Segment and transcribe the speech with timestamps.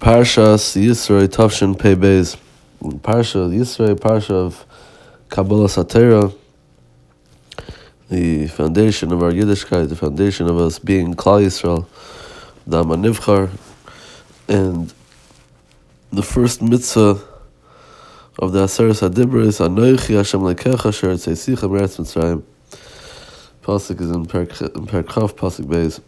[0.00, 2.36] Parshas Yisroi Tavshin Pei Beis.
[2.80, 4.64] Parsha Yisroi, Parsha of
[5.28, 6.32] Kabbalah Satera,
[8.08, 11.84] the foundation of our Yiddishkeit, the foundation of us being Klal Yisrael,
[12.68, 13.50] Dama Nivchar,
[14.46, 14.94] and
[16.12, 17.20] the first mitzvah
[18.38, 22.44] of the Aseres HaDibra is Anoichi Hashem Lekecha Asher Tzeisicha Meretz Mitzrayim.
[23.62, 26.00] Pasuk is in Perk Pasuk Beis.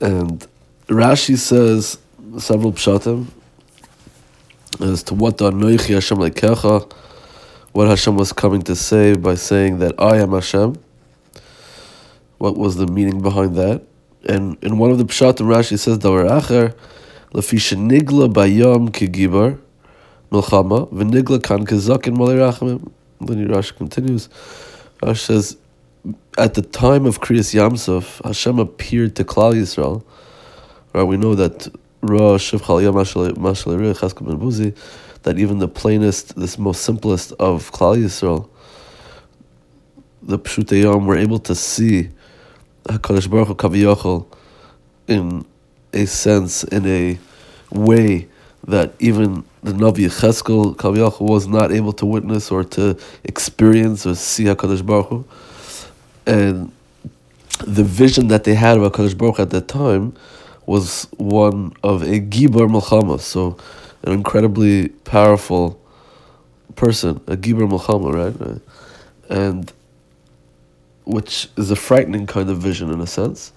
[0.00, 0.46] And
[0.88, 1.98] Rashi says
[2.38, 3.26] several pshatim
[4.80, 6.90] as to what the Anoichi Hashem Lekecha,
[7.72, 10.76] what Hashem was coming to say by saying that I am Hashem.
[12.38, 13.82] What was the meaning behind that?
[14.28, 16.74] And in one of the pshatim, Rashi says, Davar Acher,
[17.32, 19.58] Lefi Shenigla Bayom Kigibar,
[20.30, 22.92] Milchama, V'nigla Kan Kezakin Malei Rachamim.
[23.20, 24.28] Then Rashi continues,
[25.02, 25.56] Rashi says,
[26.38, 30.04] at the time of Kriyas Yam Suf, Hashem appeared to Klal Yisrael.
[30.92, 31.68] Right, we know that
[35.22, 38.48] That even the plainest, this most simplest of Klal Yisrael,
[40.22, 42.10] the Pshuteyom, were able to see
[42.84, 44.26] Hakadosh Baruch Hu Kaviyachol
[45.08, 45.44] in
[45.92, 47.18] a sense, in a
[47.70, 48.28] way
[48.66, 54.14] that even the Navi Cheskel Kaviyachol was not able to witness or to experience or
[54.14, 55.24] see Hakadosh Baruch Hu,
[56.26, 56.72] and
[57.66, 60.14] the vision that they had of Hakadosh Baruch Hu at that time
[60.70, 63.56] was one of a Gibor Milchama, so
[64.04, 65.80] an incredibly powerful
[66.76, 68.60] person, a Gibor Milchama, right?
[69.28, 69.72] And
[71.06, 73.52] which is a frightening kind of vision in a sense,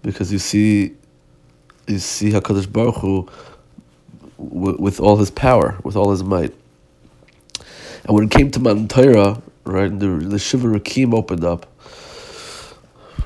[0.00, 0.94] because you see,
[1.86, 3.28] you see Hakadosh Baruch Hu
[4.38, 6.54] with all his power, with all his might.
[8.04, 11.66] And when it came to Matan Torah, right, the the Shiva Rakim opened up,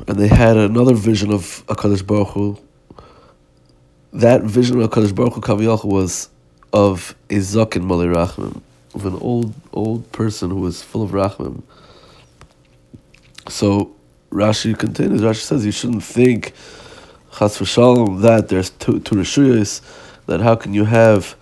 [0.08, 2.58] and they had another vision of Hakadosh Baruch Hu.
[4.12, 6.30] That vision of Hakadosh Baruch Hu Kaviyach was
[6.72, 8.61] of a Zakin Malay Rachmim,
[8.94, 11.62] of an old old person who was full of Rachmim.
[13.48, 13.95] So
[14.33, 15.20] Rashi continues.
[15.20, 16.55] Rashi says you shouldn't think
[17.39, 19.80] Chas v'Shalom that there's two two reshuyos.
[20.27, 21.36] That how can you have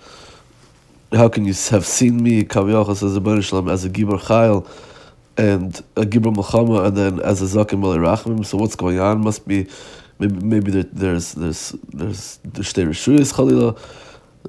[1.13, 4.69] how can you have seen me Kaviyach says the Shalom as a Gibor Chayil
[5.39, 8.45] and a Gibor Muhammad and then as a Zakim Malay Rachmim.
[8.45, 9.23] So what's going on?
[9.23, 9.69] Must be
[10.19, 13.79] maybe maybe there, there's there's there's the Shtei Reshuyos Chalila.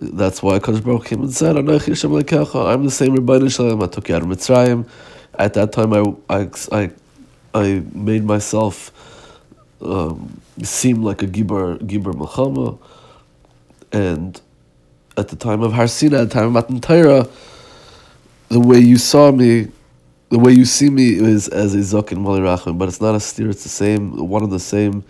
[0.02, 3.84] That's why Kadosh Baruch came and said, "Anochi Hashem Lekecha." I'm the same Rebbeinu Shalom.
[3.84, 4.88] I took you out of Mitzrayim.
[5.36, 6.92] At that time, I I I,
[7.54, 8.92] I made myself
[9.82, 12.78] um, seem like a Gibor Gibor Muhammad,
[13.92, 14.40] and
[15.18, 17.28] at the time of Har Sinai, at the time of Matan Torah,
[18.50, 19.68] the way you saw me,
[20.30, 23.20] the way you see me is as a Zakin Mali Rachim, but it's not a
[23.20, 23.50] steer.
[23.50, 25.04] It's the same, one of the same.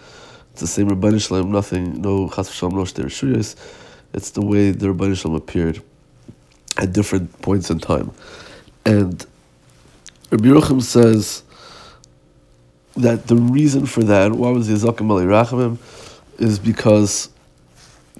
[0.59, 1.51] The same Rebbeinu Shalom.
[1.51, 3.55] Nothing, no Chas v'Shalom, no Shtei Reshuyos.
[4.13, 5.81] It's the way the Rebbeinu Shalom appeared
[6.77, 8.11] at different points in time.
[8.85, 9.25] And
[10.31, 11.43] Rabbi Yerucham says
[12.97, 15.77] that the reason for that, why was the Zakim Ali Rachamim,
[16.37, 17.29] is because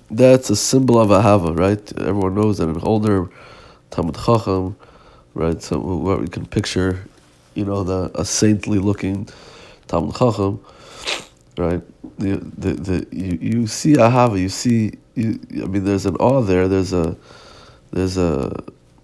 [0.09, 1.99] that's a symbol of Ahava, right?
[1.99, 3.29] Everyone knows that an older
[3.91, 4.77] Talmud Chacham,
[5.33, 5.61] right?
[5.61, 7.05] So what we can picture,
[7.53, 9.27] you know, the a saintly looking
[9.87, 10.63] Talmud Chacham,
[11.59, 11.81] right?
[12.19, 16.41] The, the, the, you, you see Ahava, you see you, I mean, there's an awe
[16.41, 16.67] there.
[16.67, 17.17] There's a,
[17.91, 18.55] there's a,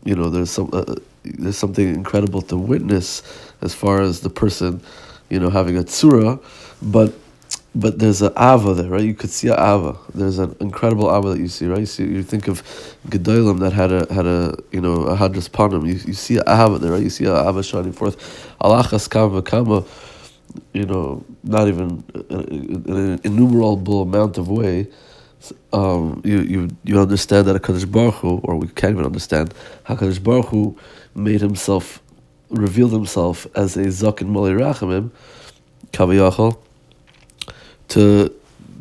[0.05, 0.95] you know, there's some, uh,
[1.25, 3.23] there's something incredible to witness
[3.61, 4.81] as far as the person,
[5.29, 6.41] you know, having a tzura,
[6.81, 7.13] but,
[7.75, 9.03] but there's an ava there, right?
[9.03, 9.97] You could see an ava.
[10.15, 11.81] There's an incredible ava that you see, right?
[11.81, 12.63] You see, you think of
[13.09, 15.87] Gedolim that had a had a you know a hadras panim.
[15.87, 17.03] You you see a ava there, right?
[17.03, 18.17] You see a ava shining forth.
[18.61, 19.83] Alachas kama kama,
[20.73, 24.87] you know, not even in an innumerable amount of way
[25.73, 29.95] um, you, you you understand that Hakadosh Baruch Hu, or we can't even understand how
[29.95, 30.77] Hakadosh Baruch Hu
[31.13, 32.01] made himself,
[32.49, 35.11] revealed himself as a Zakin Malay Rachamim,
[35.91, 36.57] Kaviyachal,
[37.89, 38.33] to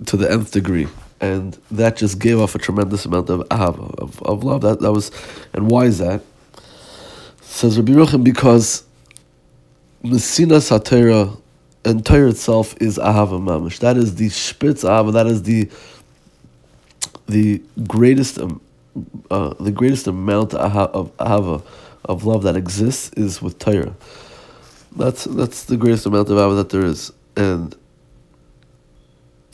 [0.07, 0.89] to the nth degree,
[1.21, 4.63] and that just gave off a tremendous amount of ahava, of, of love.
[4.63, 5.11] That that was,
[5.53, 6.23] and why is that?
[7.43, 8.85] Says Rabbi Yerucham because
[10.03, 11.37] Messina Satira
[11.85, 13.79] and Torah itself is ahava mamish.
[13.79, 15.13] That is the spitz ahava.
[15.13, 15.71] That is the
[17.27, 18.61] the greatest um,
[19.31, 21.63] uh, the greatest amount of ahava
[22.05, 23.95] of love that exists is with Torah.
[24.97, 27.75] That's that's the greatest amount of ahava that there is, and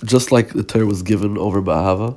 [0.04, 2.16] just like the Torah was given over by ahava,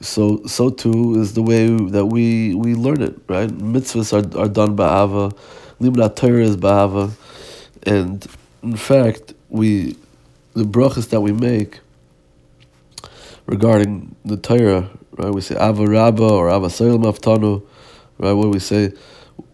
[0.00, 3.18] so so too is the way that we we learn it.
[3.28, 5.36] Right, mitzvahs are are done by ahava,
[5.80, 7.12] limud Torah is by ahava,
[7.84, 8.26] and
[8.62, 9.96] in fact we
[10.54, 11.80] the brachas that we make
[13.46, 15.32] regarding the Torah, right?
[15.32, 17.62] We say Ava Rabba or Ava Soil Maftanu,
[18.18, 18.32] right?
[18.32, 18.92] What do we say?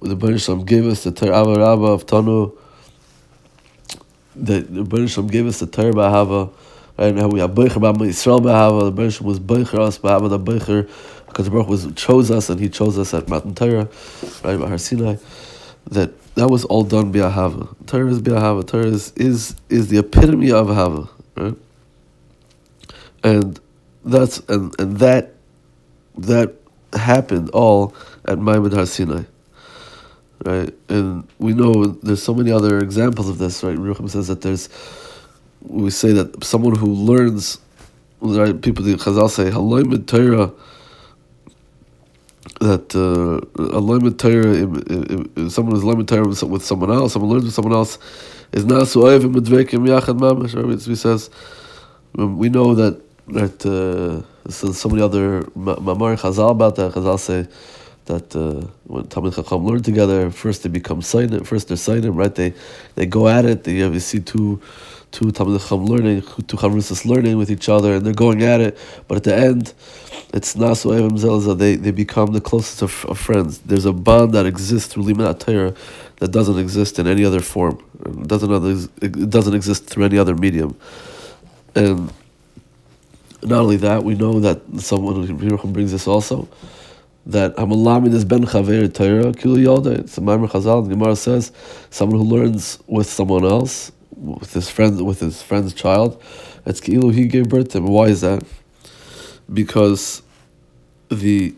[0.02, 2.56] The Banishlam gave us the Torah Ava Rabba of Tanu.
[4.37, 6.52] The Banishlam gave us the Torah Bahava.
[6.99, 8.94] Right now we have Beicher Bama Yisrael Bahava.
[8.94, 10.28] The Banishlam was Beicher us Bahava.
[10.28, 10.88] The Beicher
[11.26, 13.88] because the Baruch was chose us and He chose us at Matan Torah,
[14.44, 14.58] right?
[14.58, 15.16] Bahar Sinai.
[15.90, 17.75] That that was all done by Ahava.
[17.87, 18.64] Torah is by Ahava.
[18.64, 21.56] Torah is, is is the epitome of Ahava, right?
[23.25, 23.58] And
[24.05, 25.35] that's and, and that
[26.17, 26.55] that
[26.93, 27.93] happened all
[28.25, 29.25] at Maamad Har Sinai.
[30.44, 30.73] Right?
[30.88, 33.76] And we know there's so many other examples of this, right?
[33.76, 34.69] Rucham says that there's
[35.62, 37.58] we say that someone who learns
[38.20, 40.52] right people the Chazal say Haloimid Torah
[42.61, 47.55] that uh, a limit Torah, someone who's limit Torah with someone else, someone learns with
[47.55, 47.99] someone else,
[48.53, 50.87] is not so even medvekim yachad mamash.
[50.87, 51.31] He says,
[52.15, 56.93] we know that that uh, so, so many other mamar Chazal about that.
[56.93, 57.47] Chazal say
[58.08, 61.46] that uh, when Talmid Chacham learn together, first they become silent.
[61.46, 62.34] First they're silent, right?
[62.34, 62.52] They
[62.96, 63.64] they go at it.
[63.64, 64.60] They have you see two
[65.12, 68.76] two Talmid Chacham learning, two Chavrusas learning with each other, and they're going at it.
[69.06, 69.72] But at the end,
[70.34, 71.56] it's Nasu Evim Zelza.
[71.56, 73.58] They they become the closest of, of, friends.
[73.58, 75.75] There's a bond that exists through Limanat Torah
[76.16, 77.82] that doesn't exist in any other form.
[78.04, 80.76] It doesn't it doesn't exist through any other medium.
[81.75, 82.12] And
[83.43, 85.26] not only that, we know that someone
[85.72, 86.49] brings this also
[87.28, 89.98] that Hamalamin is ben chaver Torah kilo yalda.
[89.98, 90.84] It's a Maimer Chazal.
[90.84, 91.52] The Gemara says
[91.90, 96.20] someone who learns with someone else, with his friend, with his friend's child,
[96.64, 97.86] it's kilo he gave birth to him.
[97.86, 98.42] Why is that?
[99.52, 100.22] Because
[101.10, 101.54] the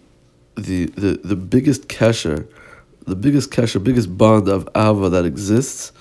[0.56, 2.48] the the the biggest kesher,
[3.06, 5.92] the biggest kesher, biggest bond of ava that exists,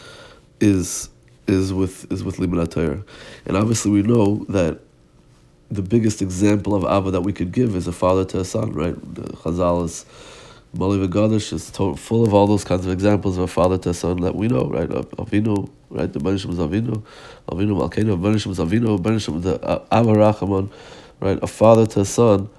[0.59, 1.09] is
[1.47, 2.37] is with is with
[2.71, 3.03] Torah,
[3.45, 4.79] and obviously we know that
[5.71, 8.73] the biggest example of Ava that we could give is a father to a son,
[8.73, 8.95] right?
[8.95, 10.05] Chazal is
[10.73, 13.89] Mali V'Gadish is to, full of all those kinds of examples of a father to
[13.89, 14.89] a son that we know, right?
[14.89, 16.11] Avinu, right?
[16.11, 17.03] The Benishim is Avinu,
[17.49, 20.69] Avinu Malkeinu, Benishim is Avinu, Benishim the uh, Ava Rachaman,
[21.19, 21.39] right?
[21.41, 22.49] A father to a son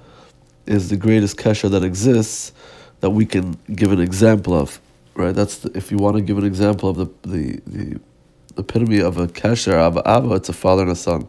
[0.67, 2.53] is the greatest kesher that exists
[3.01, 4.81] that we can give an example of,
[5.15, 5.35] right?
[5.35, 8.01] That's the, if you want to give an example of the the the
[8.57, 11.29] epitome of a kesher of Ava, it's a father and a son.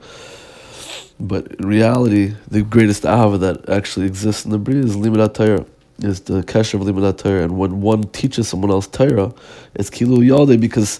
[1.19, 5.65] But in reality, the greatest ahava that actually exists in the Bria is Limudat Torah,
[5.99, 7.43] is the kesher of Limudat Torah.
[7.43, 9.33] And when one teaches someone else Torah,
[9.75, 10.99] it's Kilu Yalde because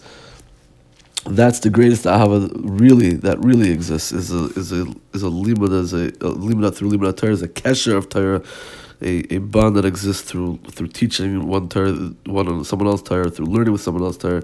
[1.25, 5.79] that's the greatest ahava really that really exists is a is a is a limud
[5.79, 8.41] as a, a through limud Torah is a kesher of Torah,
[9.01, 11.93] a, a bond that exists through through teaching one Torah
[12.25, 14.43] one someone else Torah through learning with someone else Torah,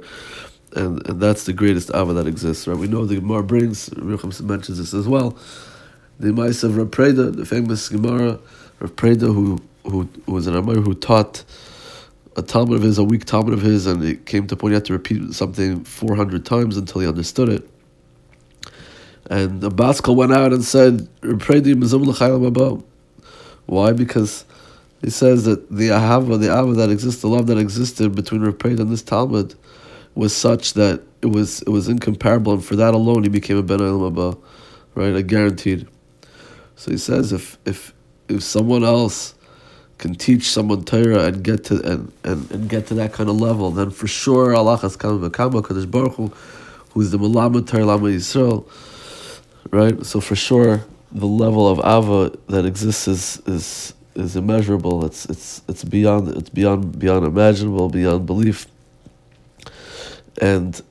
[0.75, 2.67] and, and that's the greatest ava that exists.
[2.67, 2.77] Right?
[2.77, 5.37] We know the Gemara brings Rucham mentions this as well
[6.19, 8.39] the mice of Rav Preida, the famous Gemara,
[8.79, 11.43] Rav Preida, who, who, who was an Amar who taught
[12.35, 14.71] a Talmud of his, a weak Talmud of his, and it came to a point
[14.71, 17.69] he had to repeat something 400 times until he understood it.
[19.29, 21.07] And the Bas Kol went out and said,
[23.65, 23.91] Why?
[23.91, 24.45] Because
[25.01, 28.57] he says that the ahava, the ahava that exists, the love that existed between Rav
[28.57, 29.55] Preda and this Talmud
[30.17, 33.63] was such that it was it was incomparable, and for that alone he became a
[33.63, 34.41] Ben Olam
[34.95, 35.15] right?
[35.15, 35.87] I guaranteed.
[36.75, 37.93] So he says if if
[38.27, 39.35] if someone else
[39.97, 43.39] can teach someone Torah and get to and, and, and get to that kind of
[43.39, 46.31] level, then for sure Allah has come Bakama Kadosh Baruch Hu,
[46.92, 48.68] who's the Malamed Torah Lama Yisrael,
[49.71, 50.06] right?
[50.06, 55.06] So for sure the level of Ava that exists is is is immeasurable.
[55.06, 58.68] It's it's it's beyond it's beyond beyond imaginable, beyond belief.
[60.41, 60.81] And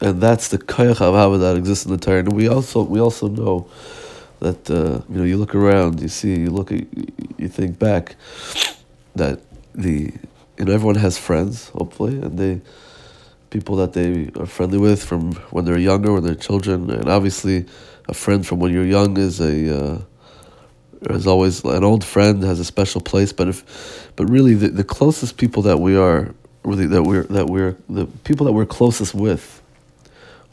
[0.00, 2.20] and that's the koyach of that exists in the Torah.
[2.20, 3.68] And we also we also know
[4.40, 6.84] that uh, you know you look around, you see, you look, at,
[7.38, 8.16] you think back
[9.14, 9.40] that
[9.74, 10.12] the
[10.58, 12.60] you know everyone has friends, hopefully, and they
[13.50, 17.66] people that they are friendly with from when they're younger, when they're children, and obviously
[18.08, 19.98] a friend from when you're young is a uh,
[21.10, 23.32] is always an old friend has a special place.
[23.32, 27.46] But if, but really, the, the closest people that we are really that we're that
[27.46, 29.62] we're the people that we're closest with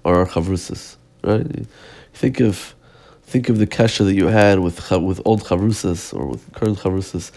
[0.06, 1.66] are our chavrusas, right?
[2.14, 2.76] think of
[3.24, 7.32] think of the kesher that you had with with old chavrusas or with current chavrusas.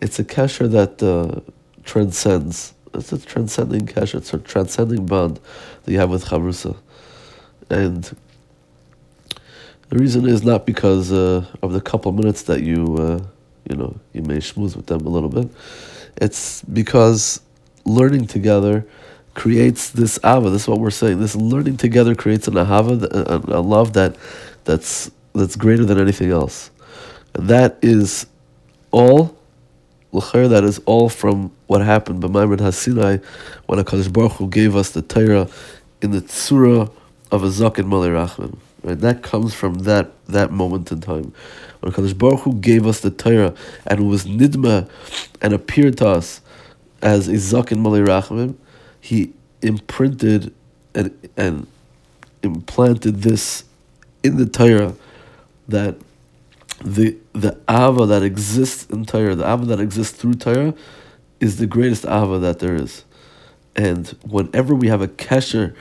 [0.00, 1.40] It's a kesher that uh,
[1.84, 2.74] transcends.
[2.94, 4.16] It's a transcending kesher.
[4.16, 5.40] It's a transcending bond
[5.82, 6.76] that you have with chavrusa,
[7.70, 8.04] and
[9.88, 13.20] the reason is not because uh, of the couple minutes that you uh,
[13.68, 15.48] you know you may schmooze with them a little bit.
[16.16, 17.40] It's because
[17.84, 18.86] learning together
[19.34, 20.50] creates this ava.
[20.50, 21.20] This is what we're saying.
[21.20, 24.16] This learning together creates an ahava, a, a love that
[24.64, 26.70] that's that's greater than anything else.
[27.34, 28.26] And that is
[28.90, 29.36] all
[30.12, 33.24] that is all from what happened by Maamad Hasinai
[33.66, 35.48] when HaKadosh Baruch Hu gave us the Torah
[36.02, 36.92] in the Tzura
[37.30, 38.58] of a Zakin Malay Rachman.
[38.82, 38.98] Right?
[38.98, 41.32] That comes from that, that moment in time.
[41.80, 43.54] When HaKadosh Baruch Hu gave us the Torah
[43.86, 44.86] and was Nidma
[45.40, 46.41] and appeared to us
[47.02, 48.54] as a Zakin Malay Rachman,
[49.00, 50.54] he imprinted
[50.94, 51.66] and, and
[52.42, 53.64] implanted this
[54.22, 54.94] in the Torah
[55.68, 55.96] that
[56.84, 60.74] the the ava that exists in Torah, the ava that exists through Torah,
[61.40, 63.04] is the greatest ava that there is.
[63.74, 65.74] And whenever we have a kesher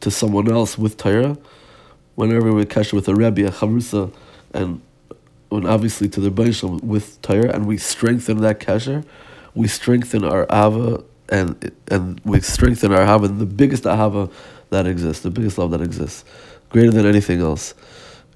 [0.00, 1.38] to someone else with Torah,
[2.14, 4.12] whenever we kesher with a Rebbe, a Chavrusa,
[4.52, 4.80] and
[5.48, 9.04] when obviously to the Baisham with Torah, and we strengthen that kesher,
[9.58, 14.30] we strengthen our ava and and we strengthen our ava, the biggest ava
[14.70, 16.24] that exists, the biggest love that exists,
[16.70, 17.74] greater than anything else.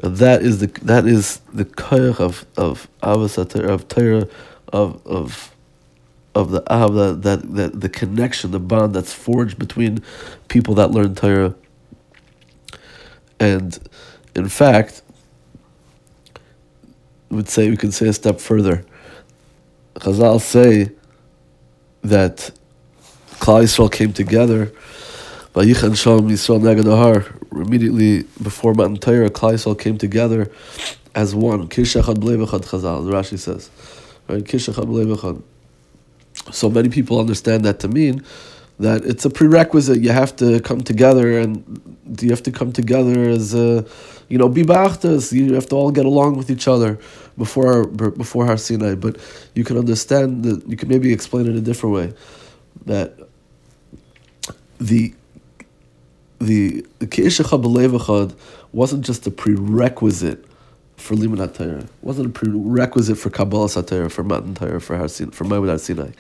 [0.03, 4.29] And that is the that is the koyach of of avas of Torah
[4.73, 5.55] of of
[6.35, 10.03] of the av that, that that the connection, the bond that's forged between
[10.49, 11.55] people that learn Torah.
[13.39, 13.79] And
[14.35, 15.03] in fact,
[17.31, 18.85] would say we can say a step further.
[19.95, 20.91] Chazal say
[22.03, 22.51] that
[23.41, 24.73] Klal Yisrael came together
[25.55, 27.39] Vayichan Sham Yisrael.
[27.53, 30.51] Immediately before Matan Torah, Klal came together
[31.15, 31.69] as one.
[31.69, 33.71] Kishachad Chazal, Rashi says.
[34.29, 34.43] Right?
[34.43, 35.43] Kishachad Blevachad.
[36.55, 38.25] So many people understand that to mean
[38.79, 40.01] that it's a prerequisite.
[40.01, 41.63] You have to come together, and
[42.21, 43.85] you have to come together as a,
[44.29, 45.33] you know, bibachtas.
[45.33, 46.99] You have to all get along with each other
[47.39, 48.95] before before Har Sinai.
[48.95, 49.19] But
[49.55, 52.15] you can understand that you can maybe explain it a different way.
[52.87, 53.19] That
[54.79, 55.15] the
[56.39, 58.29] the the
[58.73, 60.45] wasn't just a prerequisite
[60.97, 61.87] for Liman Torah.
[62.01, 66.11] Wasn't a prerequisite for Kabbalah Satira, for Matan Torah, for Har for Maamad Sinai.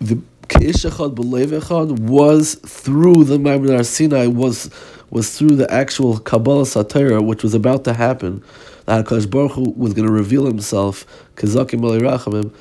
[0.00, 0.20] The
[0.52, 4.70] Keishachad B'Levechad was through the Maamad Sinai, was
[5.10, 8.42] was through the actual Kabbalah Satira, which was about to happen.
[8.86, 11.06] That Hakadosh Baruch Hu was going to reveal Himself,
[11.36, 12.52] Kazakim Rachamim,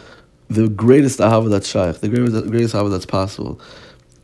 [0.49, 3.59] the greatest Ahava that's shaykh, the greatest, greatest Ahava that's possible.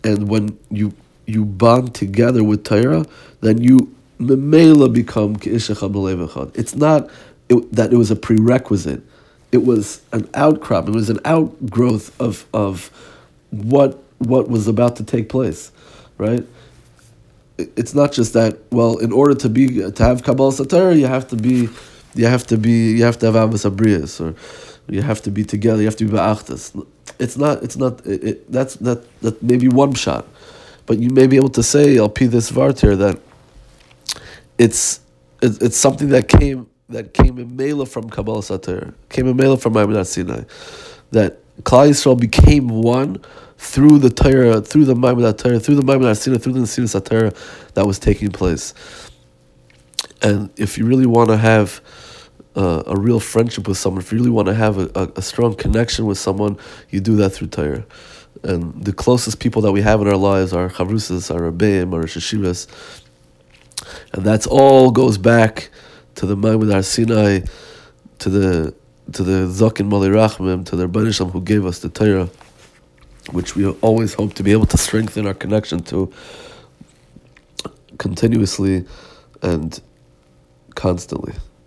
[0.04, 0.94] And when you
[1.26, 3.06] you bond together with Torah,
[3.42, 5.38] then you memela become
[6.56, 7.10] It's not
[7.50, 9.04] it, that it was a prerequisite.
[9.52, 10.88] It was an outcrop.
[10.88, 12.92] It was an outgrowth of of
[13.52, 15.72] what what was about to take place,
[16.18, 16.44] right?
[17.58, 18.60] It's not just that.
[18.72, 21.70] Well, in order to be to have Kabbalah Satara, you have to be,
[22.16, 24.36] you have to be, you have to have Abbas Abrias, or
[24.92, 25.82] you have to be together.
[25.82, 26.86] You have to be Ba'achtas.
[27.20, 27.64] It's not.
[27.64, 28.06] It's not.
[28.06, 29.06] It, it, that's that.
[29.22, 30.28] That maybe one shot
[30.88, 33.20] but you may be able to say, I'll pee this Vartir, that
[34.58, 35.02] it's,
[35.42, 39.74] it's, something that came that came in Mela from Kabbalah Satir, came in Mela from
[39.74, 40.44] Maamad Sinai,
[41.12, 43.22] that Klal Yisrael became one
[43.58, 47.74] through the Torah, through the Maamad Torah, through the Maamad Sinai, through the Sinai Satir
[47.74, 48.74] that was taking place.
[50.22, 51.82] And if you really want to have
[52.56, 55.22] uh, a real friendship with someone, if you really want to have a, a, a
[55.22, 56.58] strong connection with someone,
[56.90, 57.86] you do that through Torah
[58.44, 62.04] and the closest people that we have in our lives are chavrusas, our rebbeim, our
[62.04, 62.68] shishivas,
[64.14, 65.70] and that's all goes back
[66.16, 67.42] to the Maamad Har Sinai,
[68.20, 68.76] to the
[69.14, 72.30] to the Zakin Mali Rachmim, to the Rebbeinu who gave us the Torah,
[73.32, 76.12] which we always hope to be able to strengthen our connection to
[77.98, 78.86] continuously
[79.42, 79.80] and
[80.76, 81.34] constantly.